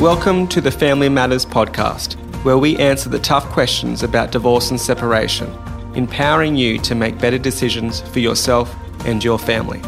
[0.00, 2.14] Welcome to the Family Matters podcast,
[2.44, 5.50] where we answer the tough questions about divorce and separation,
[5.94, 8.74] empowering you to make better decisions for yourself
[9.06, 9.80] and your family.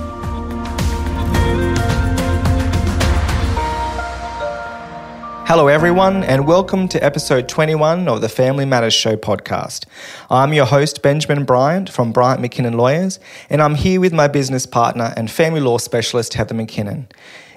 [5.49, 9.87] Hello, everyone, and welcome to episode 21 of the Family Matters Show podcast.
[10.31, 13.19] I'm your host, Benjamin Bryant from Bryant McKinnon Lawyers,
[13.51, 17.07] and I'm here with my business partner and family law specialist, Heather McKinnon.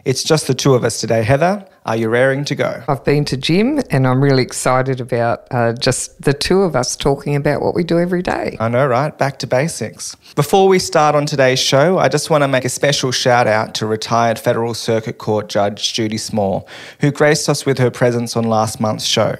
[0.03, 1.21] It's just the two of us today.
[1.21, 2.83] Heather, are you raring to go?
[2.87, 6.95] I've been to gym and I'm really excited about uh, just the two of us
[6.95, 8.57] talking about what we do every day.
[8.59, 9.15] I know, right?
[9.15, 10.15] Back to basics.
[10.35, 13.75] Before we start on today's show, I just want to make a special shout out
[13.75, 16.67] to retired Federal Circuit Court Judge Judy Small,
[17.01, 19.35] who graced us with her presence on last month's show.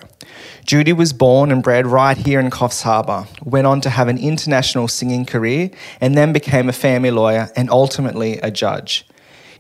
[0.66, 4.20] Judy was born and bred right here in Coffs Harbour, went on to have an
[4.20, 9.08] international singing career, and then became a family lawyer and ultimately a judge.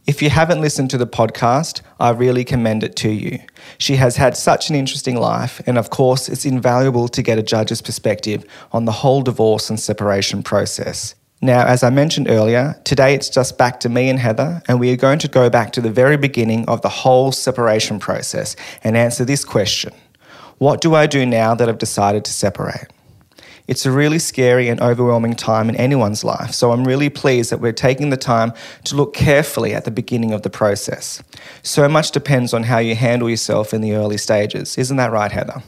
[0.08, 3.40] If you haven't listened to the podcast, I really commend it to you.
[3.78, 7.44] She has had such an interesting life, and of course, it's invaluable to get a
[7.44, 11.14] judge's perspective on the whole divorce and separation process.
[11.40, 14.92] Now, as I mentioned earlier, today it's just back to me and Heather, and we
[14.92, 18.98] are going to go back to the very beginning of the whole separation process and
[18.98, 19.94] answer this question
[20.58, 22.88] What do I do now that I've decided to separate?
[23.72, 27.62] It's a really scary and overwhelming time in anyone's life, so I'm really pleased that
[27.62, 28.52] we're taking the time
[28.84, 31.24] to look carefully at the beginning of the process.
[31.64, 34.78] So much depends on how you handle yourself in the early stages.
[34.78, 35.64] Isn't that right, Heather?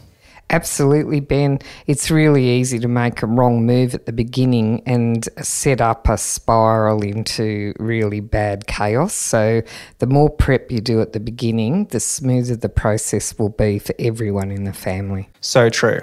[0.49, 1.59] Absolutely, Ben.
[1.87, 6.17] It's really easy to make a wrong move at the beginning and set up a
[6.17, 9.13] spiral into really bad chaos.
[9.13, 9.63] So,
[9.97, 13.95] the more prep you do at the beginning, the smoother the process will be for
[13.97, 15.29] everyone in the family.
[15.41, 15.99] So true.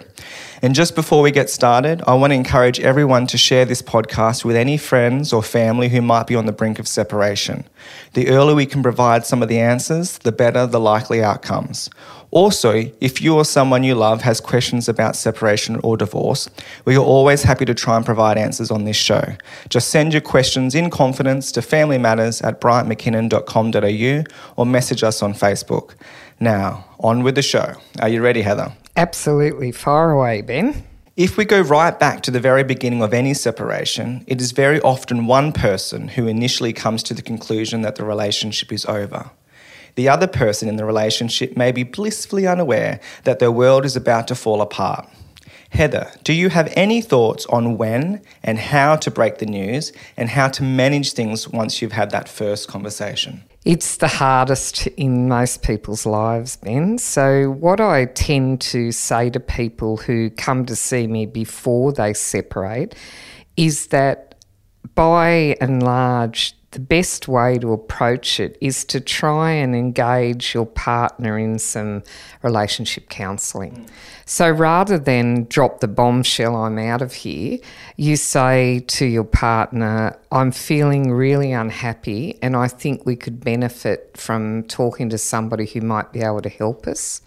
[0.62, 4.44] And just before we get started, I want to encourage everyone to share this podcast
[4.44, 7.64] with any friends or family who might be on the brink of separation.
[8.12, 11.88] The earlier we can provide some of the answers, the better the likely outcomes.
[12.32, 16.48] Also, if you or someone you love has questions about separation or divorce,
[16.84, 19.34] we are always happy to try and provide answers on this show.
[19.68, 24.24] Just send your questions in confidence to familymatters at bryantmckinnon.com.au
[24.56, 25.94] or message us on Facebook.
[26.38, 27.74] Now, on with the show.
[28.00, 28.72] Are you ready, Heather?
[28.96, 29.72] Absolutely.
[29.72, 30.84] Far away, Ben.
[31.16, 34.80] If we go right back to the very beginning of any separation, it is very
[34.80, 39.30] often one person who initially comes to the conclusion that the relationship is over.
[40.00, 44.28] The other person in the relationship may be blissfully unaware that their world is about
[44.28, 45.06] to fall apart.
[45.68, 50.30] Heather, do you have any thoughts on when and how to break the news and
[50.30, 53.44] how to manage things once you've had that first conversation?
[53.66, 56.96] It's the hardest in most people's lives, Ben.
[56.96, 62.14] So, what I tend to say to people who come to see me before they
[62.14, 62.94] separate
[63.58, 64.34] is that
[64.94, 70.66] by and large, the best way to approach it is to try and engage your
[70.66, 72.04] partner in some
[72.42, 73.88] relationship counselling.
[74.24, 77.58] So rather than drop the bombshell, I'm out of here,
[77.96, 84.16] you say to your partner, I'm feeling really unhappy and I think we could benefit
[84.16, 87.20] from talking to somebody who might be able to help us.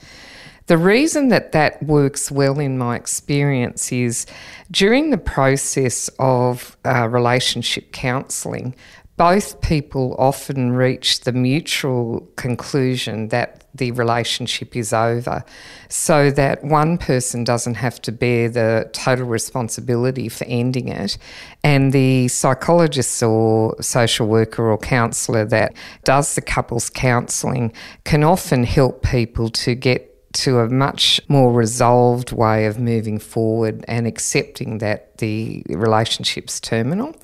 [0.68, 4.26] The reason that that works well in my experience is
[4.72, 8.74] during the process of uh, relationship counselling,
[9.16, 15.44] both people often reach the mutual conclusion that the relationship is over,
[15.90, 21.18] so that one person doesn't have to bear the total responsibility for ending it.
[21.64, 28.64] And the psychologist or social worker or counsellor that does the couples counselling can often
[28.64, 34.80] help people to get to a much more resolved way of moving forward and accepting
[34.80, 37.16] that the relationship's terminal.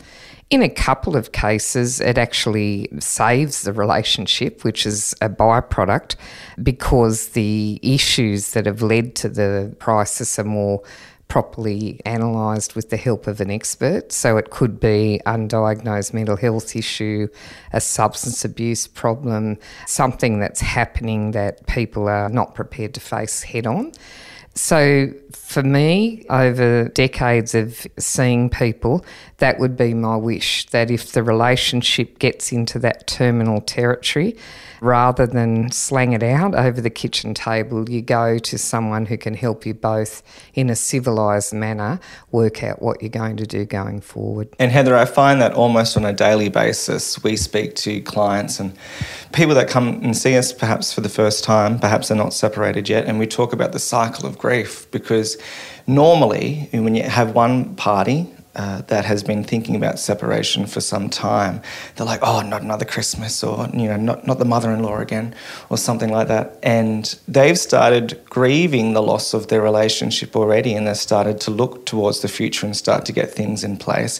[0.49, 6.15] In a couple of cases, it actually saves the relationship, which is a byproduct,
[6.63, 10.81] because the issues that have led to the crisis are more
[11.27, 14.11] properly analysed with the help of an expert.
[14.11, 17.27] So it could be undiagnosed mental health issue,
[17.71, 23.67] a substance abuse problem, something that's happening that people are not prepared to face head
[23.67, 23.91] on.
[24.55, 29.05] So, for me, over decades of seeing people,
[29.37, 34.37] that would be my wish that if the relationship gets into that terminal territory,
[34.81, 39.33] rather than slang it out over the kitchen table, you go to someone who can
[39.33, 40.23] help you both
[40.53, 41.99] in a civilised manner
[42.31, 44.49] work out what you're going to do going forward.
[44.59, 48.77] And Heather, I find that almost on a daily basis, we speak to clients and
[49.33, 52.89] people that come and see us perhaps for the first time, perhaps they're not separated
[52.89, 55.37] yet, and we talk about the cycle of grief because
[55.85, 61.07] normally when you have one party uh, that has been thinking about separation for some
[61.07, 61.61] time.
[61.95, 65.35] They're like, oh, not another Christmas, or you know, not not the mother-in-law again,
[65.69, 66.57] or something like that.
[66.63, 71.85] And they've started grieving the loss of their relationship already, and they've started to look
[71.85, 74.19] towards the future and start to get things in place.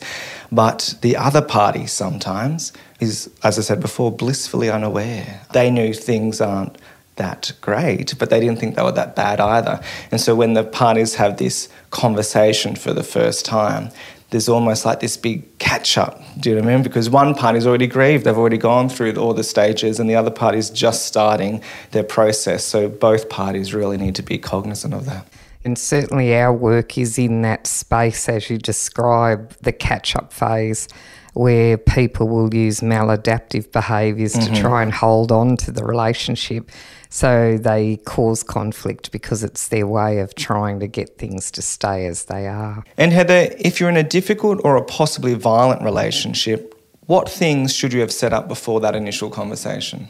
[0.51, 5.41] But the other party sometimes is, as I said before, blissfully unaware.
[5.53, 6.77] They knew things aren't
[7.19, 9.79] that great, but they didn't think they were that bad either.
[10.11, 13.91] And so when the parties have this conversation for the first time,
[14.31, 16.21] there's almost like this big catch up.
[16.39, 16.83] Do you know what I mean?
[16.83, 20.31] Because one party's already grieved, they've already gone through all the stages, and the other
[20.31, 22.63] party's just starting their process.
[22.63, 25.27] So both parties really need to be cognizant of that.
[25.65, 30.87] And certainly our work is in that space, as you describe, the catch up phase
[31.33, 34.53] where people will use maladaptive behaviours mm-hmm.
[34.53, 36.71] to try and hold on to the relationship.
[37.09, 42.05] So they cause conflict because it's their way of trying to get things to stay
[42.05, 42.83] as they are.
[42.97, 46.75] And Heather, if you're in a difficult or a possibly violent relationship,
[47.07, 50.07] what things should you have set up before that initial conversation?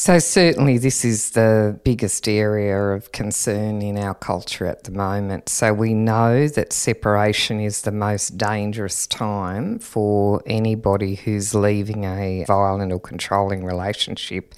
[0.00, 5.48] So, certainly, this is the biggest area of concern in our culture at the moment.
[5.48, 12.44] So, we know that separation is the most dangerous time for anybody who's leaving a
[12.46, 14.54] violent or controlling relationship.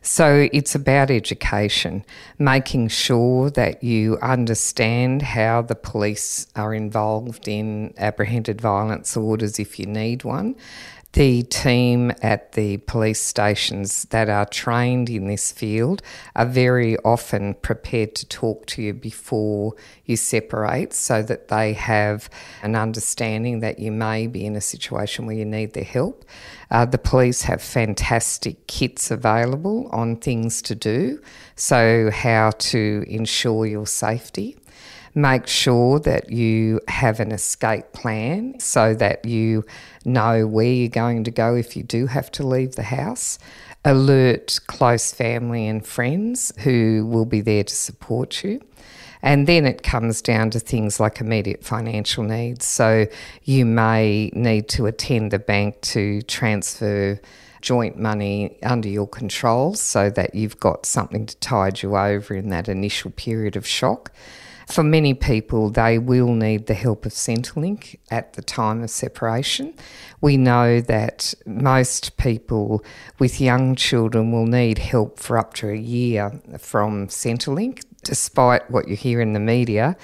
[0.00, 2.04] So, it's about education,
[2.38, 9.80] making sure that you understand how the police are involved in apprehended violence orders if
[9.80, 10.54] you need one
[11.12, 16.02] the team at the police stations that are trained in this field
[16.36, 19.74] are very often prepared to talk to you before
[20.04, 22.28] you separate so that they have
[22.62, 26.26] an understanding that you may be in a situation where you need their help.
[26.70, 31.18] Uh, the police have fantastic kits available on things to do,
[31.56, 34.57] so how to ensure your safety.
[35.18, 39.64] Make sure that you have an escape plan so that you
[40.04, 43.36] know where you're going to go if you do have to leave the house.
[43.84, 48.60] Alert close family and friends who will be there to support you.
[49.20, 52.64] And then it comes down to things like immediate financial needs.
[52.64, 53.06] So
[53.42, 57.20] you may need to attend the bank to transfer
[57.60, 62.50] joint money under your control so that you've got something to tide you over in
[62.50, 64.12] that initial period of shock.
[64.68, 69.72] For many people, they will need the help of Centrelink at the time of separation.
[70.20, 72.84] We know that most people
[73.18, 78.88] with young children will need help for up to a year from Centrelink, despite what
[78.88, 79.96] you hear in the media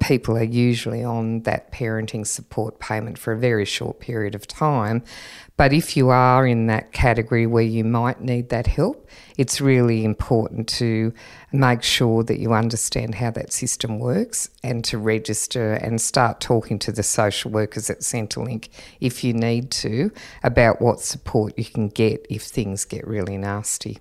[0.00, 5.02] people are usually on that parenting support payment for a very short period of time.
[5.56, 9.06] But if you are in that category where you might need that help,
[9.36, 11.12] it's really important to
[11.52, 16.78] make sure that you understand how that system works and to register and start talking
[16.78, 18.70] to the social workers at Centrelink
[19.00, 20.10] if you need to
[20.42, 23.98] about what support you can get if things get really nasty.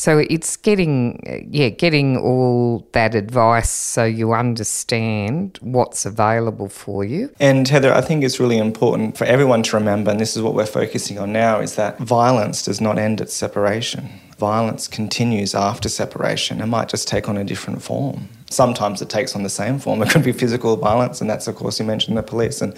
[0.00, 1.20] So it's getting,
[1.50, 7.30] yeah, getting all that advice so you understand what's available for you.
[7.38, 10.54] And Heather, I think it's really important for everyone to remember, and this is what
[10.54, 14.08] we're focusing on now, is that violence does not end at separation
[14.40, 16.62] violence continues after separation.
[16.62, 18.30] It might just take on a different form.
[18.50, 20.02] Sometimes it takes on the same form.
[20.02, 22.76] It could be physical violence, and that's, of course, you mentioned the police and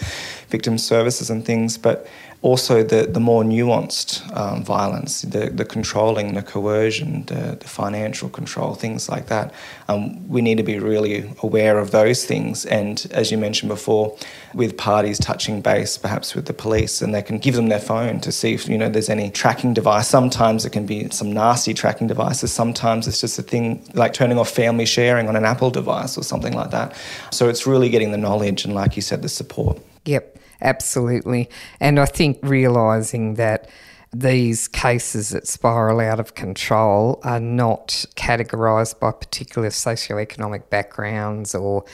[0.49, 1.77] victim services and things.
[1.77, 2.07] But
[2.43, 8.29] also the, the more nuanced um, violence, the, the controlling, the coercion, the, the financial
[8.29, 9.55] control, things like that.
[9.89, 12.67] Um, we need to be really aware of those things.
[12.67, 14.17] And as you mentioned before,
[14.55, 18.21] with parties touching base, perhaps with the police, and they can give them their phone
[18.21, 20.09] to see if you know there's any tracking device.
[20.09, 22.53] Sometimes it can be some nasty tracking devices.
[22.53, 26.25] Sometimes it's just a thing like turning off family sharing on an Apple device or
[26.25, 26.97] something like that.
[27.31, 29.81] So it's really getting the knowledge and, like you said, the support.
[30.07, 30.39] Yep.
[30.61, 31.49] Absolutely.
[31.79, 33.69] And I think realising that
[34.15, 41.85] these cases that spiral out of control are not categorised by particular socioeconomic backgrounds or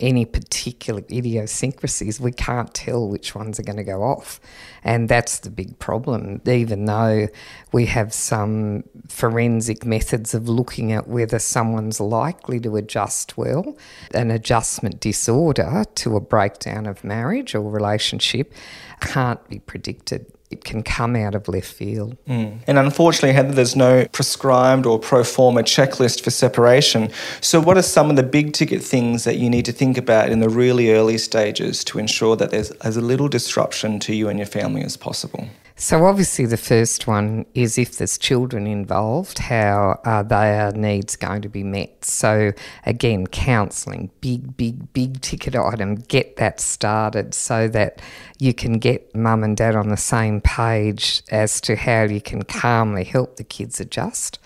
[0.00, 2.20] any particular idiosyncrasies.
[2.20, 4.40] We can't tell which ones are going to go off.
[4.82, 7.28] And that's the big problem, even though
[7.72, 13.76] we have some forensic methods of looking at whether someone's likely to adjust well.
[14.14, 18.52] An adjustment disorder to a breakdown of marriage or relationship
[19.00, 22.16] can't be predicted it can come out of left field.
[22.26, 22.60] Mm.
[22.66, 27.10] And unfortunately, Heather, there's no prescribed or pro forma checklist for separation.
[27.40, 30.30] So, what are some of the big ticket things that you need to think about
[30.30, 34.38] in the really early stages to ensure that there's as little disruption to you and
[34.38, 35.48] your family as possible?
[35.80, 40.70] So, obviously, the first one is if there's children involved, how uh, are their uh,
[40.72, 42.04] needs going to be met?
[42.04, 42.50] So,
[42.84, 48.02] again, counselling, big, big, big ticket item, get that started so that
[48.40, 52.42] you can get mum and dad on the same page as to how you can
[52.42, 54.40] calmly help the kids adjust.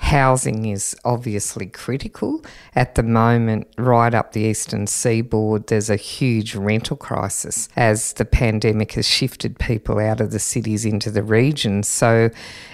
[0.00, 2.42] Housing is obviously critical.
[2.74, 8.24] At the moment, right up the eastern seaboard, there's a huge rental crisis as the
[8.24, 11.86] pandemic has shifted people out of the cities into the regions.
[11.86, 12.30] So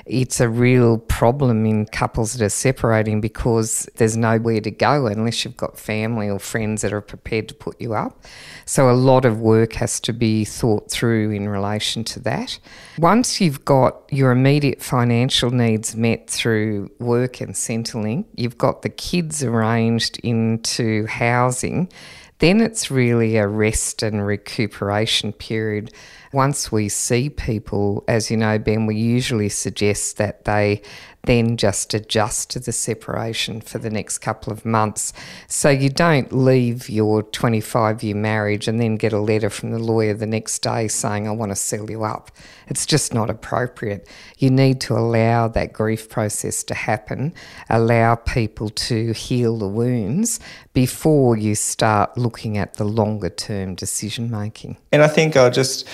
[0.07, 5.45] it's a real problem in couples that are separating because there's nowhere to go unless
[5.45, 8.25] you've got family or friends that are prepared to put you up.
[8.67, 12.61] So a lot of work has to be thought through in relation to that.
[12.99, 18.89] Once you've got your immediate financial needs met through work and Centrelink, you've got the
[18.89, 21.91] kids arranged into housing,
[22.39, 25.93] then it's really a rest and recuperation period
[26.37, 30.83] once we see people, as you know, Ben, we usually suggest that they
[31.27, 35.13] then just adjust to the separation for the next couple of months.
[35.49, 39.79] So you don't leave your 25 year marriage and then get a letter from the
[39.79, 42.31] lawyer the next day saying, I want to sell you up.
[42.69, 44.09] It's just not appropriate.
[44.39, 47.35] You need to allow that grief process to happen,
[47.69, 50.39] allow people to heal the wounds
[50.75, 54.77] before you start looking at the longer term decision making.
[54.93, 55.89] And I think I'll just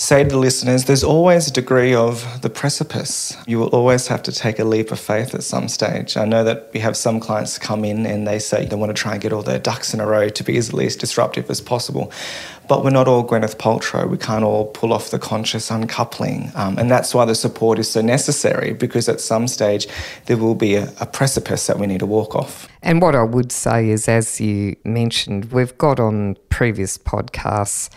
[0.00, 3.36] say to the listeners there's always a degree of the precipice.
[3.46, 6.16] You will always have to take a leap of faith at some stage.
[6.16, 9.00] I know that we have some clients come in and they say they want to
[9.00, 11.60] try and get all their ducks in a row to be as least disruptive as
[11.60, 12.10] possible.
[12.66, 14.08] But we're not all Gwyneth Paltrow.
[14.08, 16.50] We can't all pull off the conscious uncoupling.
[16.54, 19.86] Um, and that's why the support is so necessary because at some stage
[20.26, 22.68] there will be a, a precipice that we need to walk off.
[22.82, 27.90] And what I would say is, as you mentioned, we've got on previous podcasts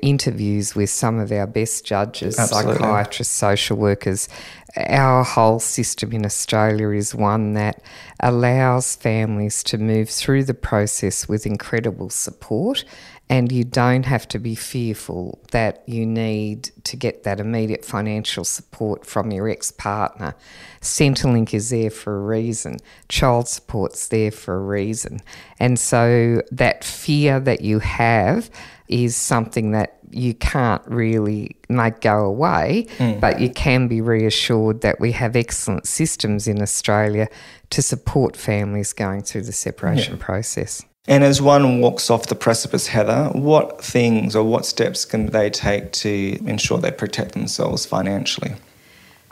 [0.00, 2.74] interviews with some of our best judges, Absolutely.
[2.74, 4.28] psychiatrists, social workers.
[4.76, 7.82] Our whole system in Australia is one that
[8.20, 12.84] allows families to move through the process with incredible support
[13.30, 18.44] and you don't have to be fearful that you need to get that immediate financial
[18.44, 20.34] support from your ex partner.
[20.80, 25.20] Centrelink is there for a reason, child support's there for a reason.
[25.60, 28.50] And so that fear that you have
[28.88, 33.20] is something that you can't really make go away, mm.
[33.20, 37.28] but you can be reassured that we have excellent systems in Australia
[37.68, 40.24] to support families going through the separation yeah.
[40.24, 40.82] process.
[41.08, 45.48] And as one walks off the precipice, Heather, what things or what steps can they
[45.48, 48.52] take to ensure they protect themselves financially?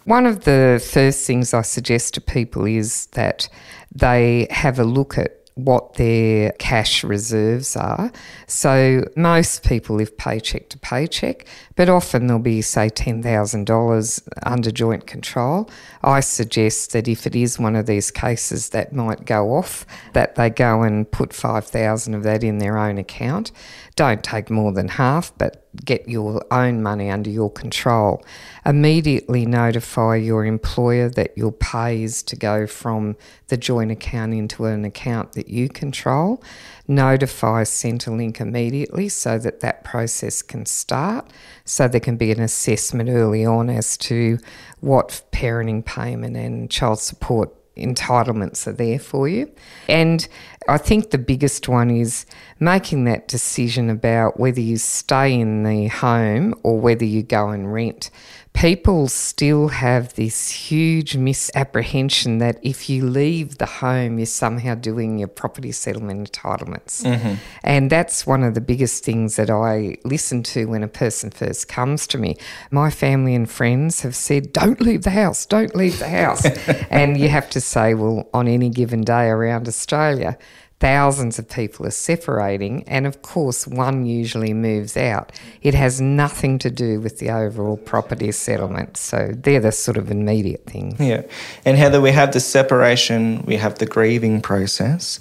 [0.04, 3.50] One of the first things I suggest to people is that
[3.94, 8.12] they have a look at what their cash reserves are.
[8.46, 11.46] So most people live paycheck to paycheck,
[11.76, 15.70] but often there'll be, say, $10,000 under joint control.
[16.04, 20.34] I suggest that if it is one of these cases that might go off, that
[20.34, 23.50] they go and put 5000 of that in their own account.
[23.96, 28.22] Don't take more than half, but get your own money under your control.
[28.66, 33.16] Immediately notify your employer that your pay is to go from
[33.48, 36.42] the joint account into an account that you control.
[36.86, 41.32] Notify Centrelink immediately so that that process can start,
[41.64, 44.38] so there can be an assessment early on as to
[44.80, 49.50] what parenting payment and child support entitlements are there for you.
[49.88, 50.26] And
[50.68, 52.26] I think the biggest one is
[52.58, 57.72] making that decision about whether you stay in the home or whether you go and
[57.72, 58.10] rent
[58.56, 65.18] people still have this huge misapprehension that if you leave the home, you're somehow doing
[65.18, 67.04] your property settlement entitlements.
[67.04, 67.34] Mm-hmm.
[67.62, 71.68] And that's one of the biggest things that I listen to when a person first
[71.68, 72.38] comes to me.
[72.70, 76.46] My family and friends have said, don't leave the house, don't leave the house.
[76.90, 80.38] and you have to say, well, on any given day around Australia,
[80.78, 85.32] thousands of people are separating, and of course, one usually moves out.
[85.62, 88.96] It has nothing to do with the overall property settlement.
[88.96, 91.00] So they're the sort of immediate things.
[91.00, 91.22] Yeah.
[91.64, 95.18] And Heather, we have the separation, we have the grieving process,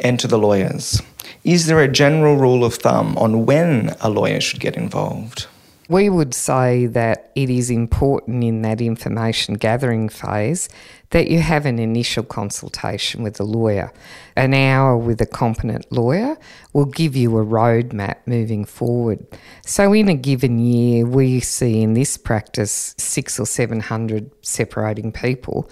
[0.00, 1.02] and to the lawyers.
[1.44, 5.46] Is there a general rule of thumb on when a lawyer should get involved?
[5.90, 10.68] We would say that it is important in that information gathering phase
[11.10, 13.92] that you have an initial consultation with a lawyer.
[14.36, 16.38] An hour with a competent lawyer
[16.72, 19.26] will give you a roadmap moving forward.
[19.66, 25.10] So, in a given year, we see in this practice six or seven hundred separating
[25.10, 25.68] people,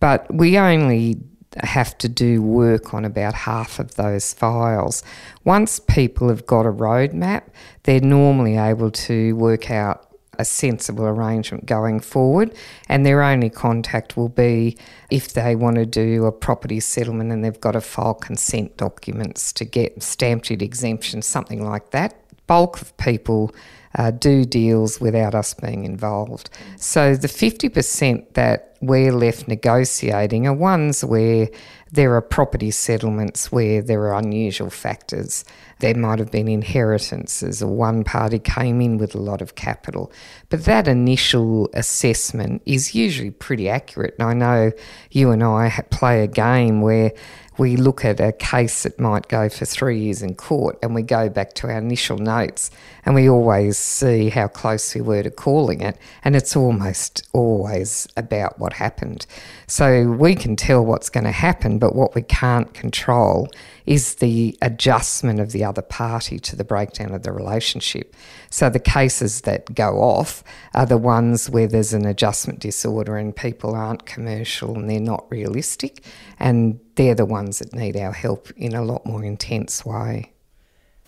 [0.00, 1.18] but we only
[1.62, 5.02] have to do work on about half of those files.
[5.44, 7.42] Once people have got a roadmap,
[7.84, 12.54] they're normally able to work out a sensible arrangement going forward.
[12.88, 14.76] And their only contact will be
[15.10, 19.52] if they want to do a property settlement and they've got to file consent documents
[19.54, 22.14] to get stamp duty exemption, something like that.
[22.46, 23.54] Bulk of people
[23.94, 26.50] uh, do deals without us being involved.
[26.76, 31.48] So the 50% that we're left negotiating are ones where
[31.92, 35.44] there are property settlements where there are unusual factors.
[35.80, 40.10] There might have been inheritances, or one party came in with a lot of capital.
[40.48, 44.14] But that initial assessment is usually pretty accurate.
[44.18, 44.72] And I know
[45.10, 47.12] you and I play a game where
[47.58, 51.02] we look at a case that might go for three years in court and we
[51.02, 52.70] go back to our initial notes
[53.04, 58.08] and we always see how close we were to calling it and it's almost always
[58.16, 59.26] about what happened.
[59.66, 63.48] So we can tell what's going to happen, but what we can't control
[63.86, 68.14] is the adjustment of the other party to the breakdown of the relationship.
[68.50, 73.34] So the cases that go off are the ones where there's an adjustment disorder and
[73.34, 76.04] people aren't commercial and they're not realistic,
[76.38, 80.32] and they're the ones that need our help in a lot more intense way.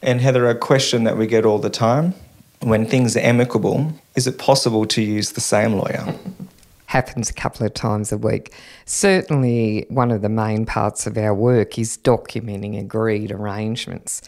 [0.03, 2.15] And Heather, a question that we get all the time
[2.61, 6.15] when things are amicable, is it possible to use the same lawyer?
[6.95, 8.55] Happens a couple of times a week.
[8.85, 14.23] Certainly, one of the main parts of our work is documenting agreed arrangements.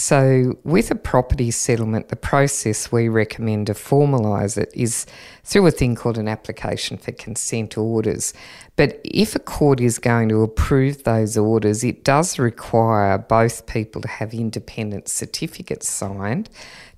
[0.00, 5.06] So, with a property settlement, the process we recommend to formalise it is
[5.42, 8.32] through a thing called an application for consent orders.
[8.76, 14.00] But if a court is going to approve those orders, it does require both people
[14.02, 16.48] to have independent certificates signed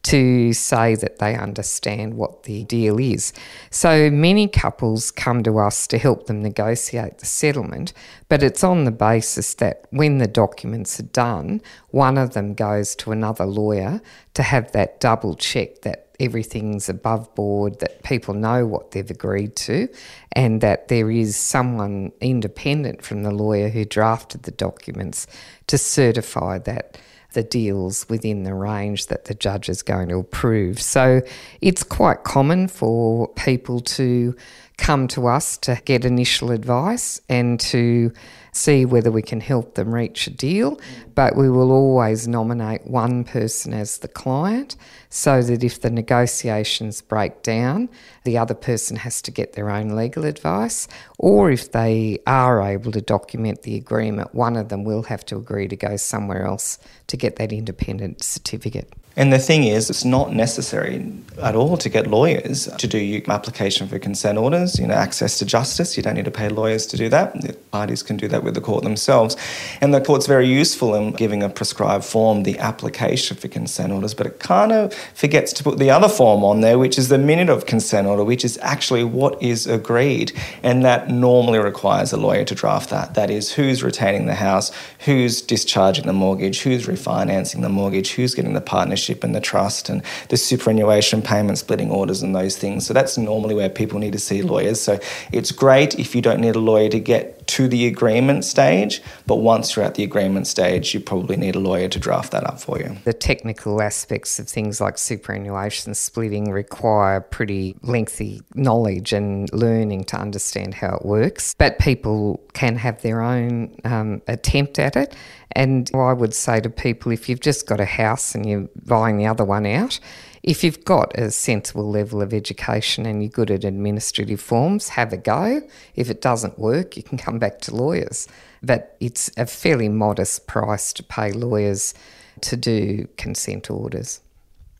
[0.02, 3.32] to say that they understand what the deal is.
[3.70, 7.92] So many couples come to us to help them negotiate the settlement,
[8.28, 12.94] but it's on the basis that when the documents are done, one of them goes
[12.96, 14.00] to another lawyer
[14.34, 19.56] to have that double check that everything's above board, that people know what they've agreed
[19.56, 19.88] to,
[20.32, 25.26] and that there is someone independent from the lawyer who drafted the documents
[25.66, 26.98] to certify that
[27.32, 30.80] the deals within the range that the judge is going to approve.
[30.80, 31.22] So
[31.60, 34.34] it's quite common for people to
[34.76, 38.12] come to us to get initial advice and to
[38.52, 40.80] see whether we can help them reach a deal.
[41.14, 44.76] But we will always nominate one person as the client
[45.08, 47.88] so that if the negotiations break down,
[48.24, 50.88] the other person has to get their own legal advice.
[51.18, 55.36] Or if they are able to document the agreement, one of them will have to
[55.36, 58.92] agree to go somewhere else to get that independent certificate.
[59.16, 63.22] And the thing is, it's not necessary at all to get lawyers to do your
[63.28, 65.96] application for consent orders, you know, access to justice.
[65.96, 67.38] You don't need to pay lawyers to do that.
[67.40, 69.36] The parties can do that with the court themselves.
[69.80, 74.14] And the court's very useful in giving a prescribed form, the application for consent orders,
[74.14, 77.18] but it kind of forgets to put the other form on there, which is the
[77.18, 80.32] minute of consent order, which is actually what is agreed.
[80.62, 83.14] And that normally requires a lawyer to draft that.
[83.14, 88.34] That is, who's retaining the house, who's discharging the mortgage, who's refinancing the mortgage, who's
[88.34, 92.86] getting the partnership and the trust, and the superannuation payment splitting orders and those things.
[92.86, 94.80] So that's normally where people need to see lawyers.
[94.80, 94.98] So
[95.32, 99.36] it's great if you don't need a lawyer to get to the agreement stage, but
[99.36, 102.60] once you're at the agreement stage, you probably need a lawyer to draft that up
[102.60, 102.96] for you.
[103.04, 110.16] The technical aspects of things like superannuation splitting require pretty lengthy knowledge and learning to
[110.16, 115.16] understand how it works, but people can have their own um, attempt at it.
[115.52, 119.16] And I would say to people if you've just got a house and you're buying
[119.16, 119.98] the other one out,
[120.42, 125.12] if you've got a sensible level of education and you're good at administrative forms, have
[125.12, 125.62] a go.
[125.94, 128.26] If it doesn't work, you can come back to lawyers.
[128.62, 131.94] But it's a fairly modest price to pay lawyers
[132.42, 134.20] to do consent orders.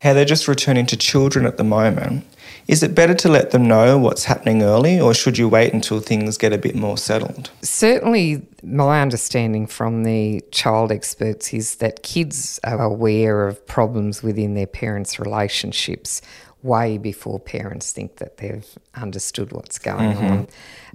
[0.01, 2.27] Heather just returning to children at the moment.
[2.67, 6.01] Is it better to let them know what's happening early, or should you wait until
[6.01, 7.51] things get a bit more settled?
[7.63, 14.55] Certainly, my understanding from the child experts is that kids are aware of problems within
[14.55, 16.23] their parents' relationships
[16.63, 20.27] way before parents think that they've understood what's going mm-hmm.
[20.27, 20.49] on.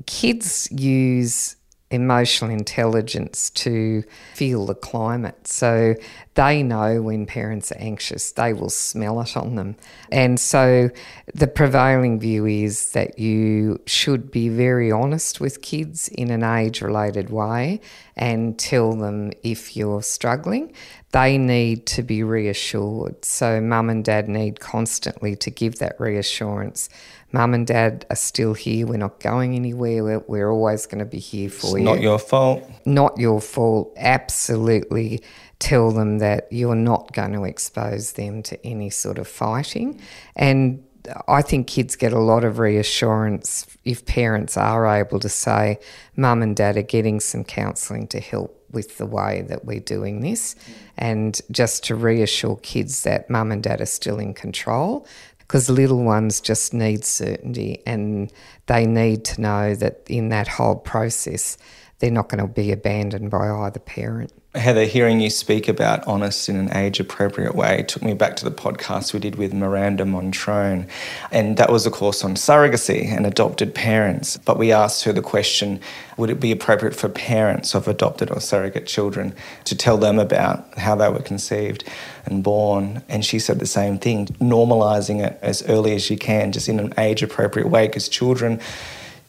[0.06, 1.56] Kids use
[1.92, 5.48] emotional intelligence to feel the climate.
[5.48, 5.96] So
[6.36, 9.76] they know when parents are anxious, they will smell it on them.
[10.12, 10.90] And so
[11.34, 16.82] the prevailing view is that you should be very honest with kids in an age
[16.82, 17.80] related way
[18.18, 20.74] and tell them if you're struggling.
[21.12, 23.24] They need to be reassured.
[23.24, 26.90] So mum and dad need constantly to give that reassurance
[27.32, 28.88] mum and dad are still here.
[28.88, 30.04] We're not going anywhere.
[30.04, 31.84] We're, we're always going to be here for it's you.
[31.84, 32.64] Not your fault.
[32.86, 33.94] Not your fault.
[33.98, 35.22] Absolutely
[35.66, 40.00] tell them that you're not going to expose them to any sort of fighting.
[40.36, 40.84] And
[41.28, 45.80] I think kids get a lot of reassurance if parents are able to say,
[46.16, 50.22] Mum and Dad are getting some counselling to help with the way that we're doing
[50.22, 50.56] this,
[50.98, 55.08] and just to reassure kids that Mum and Dad are still in control.
[55.40, 58.34] Because little ones just need certainty and
[58.66, 61.58] they need to know that in that whole process,
[62.00, 64.34] they're not going to be abandoned by either parent.
[64.56, 68.46] Heather, hearing you speak about honest in an age appropriate way took me back to
[68.46, 70.88] the podcast we did with Miranda Montrone.
[71.30, 74.38] And that was, a course, on surrogacy and adopted parents.
[74.38, 75.82] But we asked her the question
[76.16, 80.78] would it be appropriate for parents of adopted or surrogate children to tell them about
[80.78, 81.84] how they were conceived
[82.26, 83.04] and born?
[83.10, 86.80] And she said the same thing, normalising it as early as you can, just in
[86.80, 88.62] an age appropriate way, because children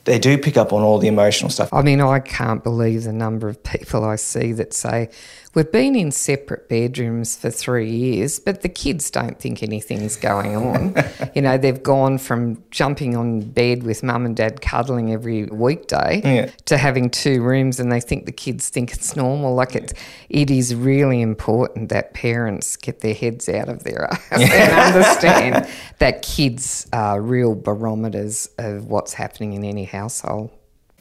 [0.06, 1.68] they do pick up on all the emotional stuff.
[1.72, 5.10] I mean, I can't believe the number of people I see that say,
[5.56, 10.54] We've been in separate bedrooms for three years, but the kids don't think anything's going
[10.54, 10.94] on.
[11.34, 16.20] you know, they've gone from jumping on bed with mum and dad cuddling every weekday
[16.22, 16.50] yeah.
[16.66, 19.54] to having two rooms and they think the kids think it's normal.
[19.54, 19.94] Like it,
[20.28, 25.66] it is really important that parents get their heads out of their ass and understand
[26.00, 30.50] that kids are real barometers of what's happening in any household.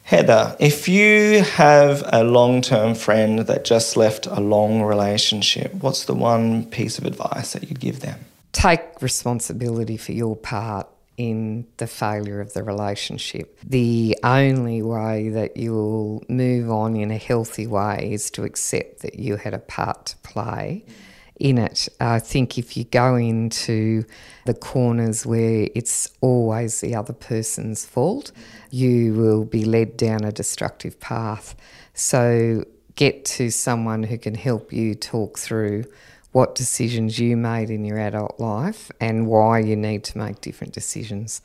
[0.06, 6.04] Heather, if you have a long term friend that just left a long relationship, what's
[6.04, 8.20] the one piece of advice that you'd give them?
[8.52, 13.58] Take responsibility for your part in the failure of the relationship.
[13.64, 19.18] The only way that you'll move on in a healthy way is to accept that
[19.18, 20.84] you had a part to play
[21.38, 21.88] in it.
[22.00, 24.04] I think if you go into
[24.46, 28.32] the corners where it's always the other person's fault,
[28.70, 31.54] you will be led down a destructive path.
[31.94, 35.84] So get to someone who can help you talk through
[36.32, 40.72] what decisions you made in your adult life and why you need to make different
[40.72, 41.40] decisions.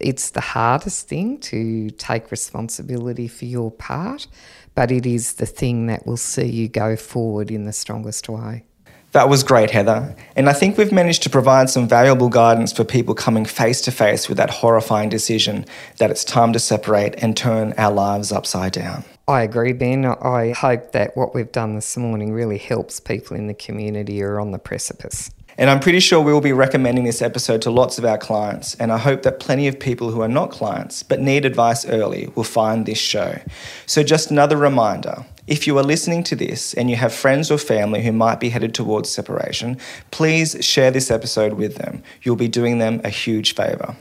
[0.00, 4.26] It's the hardest thing to take responsibility for your part,
[4.74, 8.64] but it is the thing that will see you go forward in the strongest way.
[9.12, 10.16] That was great, Heather.
[10.36, 13.90] And I think we've managed to provide some valuable guidance for people coming face to
[13.92, 15.66] face with that horrifying decision
[15.98, 19.04] that it's time to separate and turn our lives upside down.
[19.28, 20.06] I agree, Ben.
[20.06, 24.26] I hope that what we've done this morning really helps people in the community who
[24.26, 25.30] are on the precipice.
[25.58, 28.74] And I'm pretty sure we will be recommending this episode to lots of our clients.
[28.76, 32.32] And I hope that plenty of people who are not clients but need advice early
[32.34, 33.38] will find this show.
[33.84, 37.58] So, just another reminder if you are listening to this and you have friends or
[37.58, 39.76] family who might be headed towards separation,
[40.10, 42.02] please share this episode with them.
[42.22, 43.96] You'll be doing them a huge favour.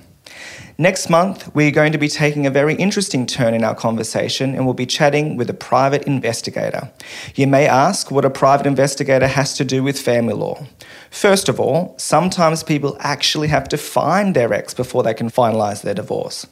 [0.78, 4.66] Next month, we're going to be taking a very interesting turn in our conversation and
[4.66, 6.92] we'll be chatting with a private investigator.
[7.36, 10.66] You may ask what a private investigator has to do with family law.
[11.12, 15.82] First of all, sometimes people actually have to find their ex before they can finalise
[15.82, 16.48] their divorce.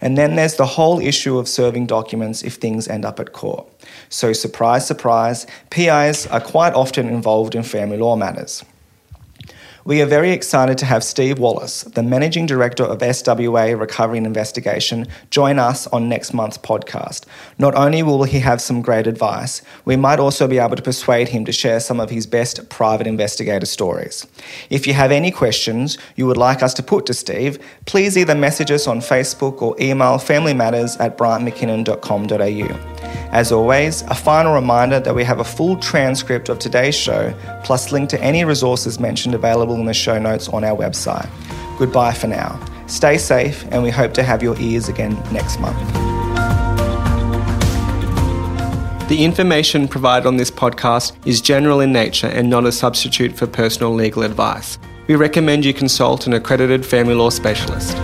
[0.00, 3.66] And then there's the whole issue of serving documents if things end up at court.
[4.08, 8.64] So, surprise, surprise, PIs are quite often involved in family law matters.
[9.86, 14.26] We are very excited to have Steve Wallace, the Managing Director of SWA Recovery and
[14.26, 17.24] Investigation, join us on next month's podcast.
[17.60, 21.28] Not only will he have some great advice, we might also be able to persuade
[21.28, 24.26] him to share some of his best private investigator stories.
[24.70, 28.34] If you have any questions you would like us to put to Steve, please either
[28.34, 32.96] message us on Facebook or email familymatters at bryantmckinnon.com.au.
[33.30, 37.92] As always, a final reminder that we have a full transcript of today's show, plus
[37.92, 39.34] link to any resources mentioned
[39.76, 41.28] available in the show notes on our website.
[41.78, 42.58] Goodbye for now.
[42.86, 45.76] Stay safe, and we hope to have your ears again next month.
[49.08, 53.46] The information provided on this podcast is general in nature and not a substitute for
[53.46, 54.78] personal legal advice.
[55.06, 57.96] We recommend you consult an accredited family law specialist.